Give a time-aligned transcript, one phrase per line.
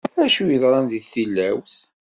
[0.25, 1.75] Acu yeḍran, deg tilawt?